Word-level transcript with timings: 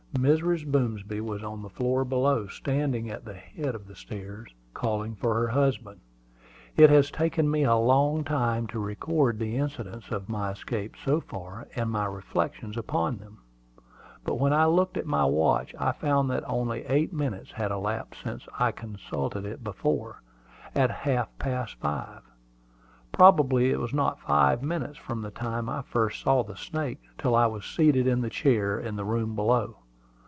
Mrs. 0.13 0.69
Boomsby 0.69 1.21
was 1.21 1.41
on 1.41 1.61
the 1.61 1.69
floor 1.69 2.03
below, 2.03 2.45
standing 2.45 3.09
at 3.09 3.23
the 3.23 3.33
head 3.33 3.73
of 3.73 3.87
the 3.87 3.95
stairs, 3.95 4.53
calling 4.73 5.15
for 5.15 5.33
her 5.35 5.47
husband. 5.47 6.01
It 6.75 6.89
has 6.89 7.09
taken 7.09 7.49
me 7.49 7.63
a 7.63 7.77
long 7.77 8.25
time 8.25 8.67
to 8.67 8.79
record 8.79 9.39
the 9.39 9.55
incidents 9.55 10.11
of 10.11 10.27
my 10.27 10.51
escape 10.51 10.95
so 11.03 11.21
far, 11.21 11.65
and 11.77 11.89
my 11.89 12.05
reflections 12.05 12.75
upon 12.75 13.17
them; 13.19 13.39
but 14.25 14.35
when 14.35 14.51
I 14.51 14.65
looked 14.65 14.97
at 14.97 15.05
my 15.05 15.23
watch 15.23 15.73
I 15.79 15.93
found 15.93 16.29
that 16.29 16.43
only 16.45 16.85
eight 16.87 17.13
minutes 17.13 17.53
had 17.53 17.71
elapsed 17.71 18.21
since 18.21 18.45
I 18.59 18.73
consulted 18.73 19.45
it 19.45 19.63
before, 19.63 20.21
at 20.75 20.91
half 20.91 21.29
past 21.39 21.75
five. 21.79 22.19
Probably 23.13 23.71
it 23.71 23.79
was 23.79 23.93
not 23.93 24.19
five 24.19 24.61
minutes 24.61 24.97
from 24.97 25.21
the 25.21 25.31
time 25.31 25.69
I 25.69 25.81
first 25.81 26.19
saw 26.21 26.43
the 26.43 26.57
snake 26.57 26.99
till 27.17 27.33
I 27.33 27.45
was 27.47 27.63
seated 27.65 28.07
in 28.07 28.19
the 28.19 28.29
chair 28.29 28.77
in 28.77 28.97
the 28.97 29.05
room 29.05 29.35
below. 29.35 29.77